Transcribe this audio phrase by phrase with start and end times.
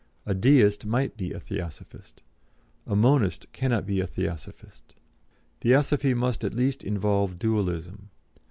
[0.25, 2.23] A Deist might be a Theosophist.
[2.87, 4.95] A Monist cannot be a Theosophist.
[5.59, 8.09] Theosophy must at least involve Dualism.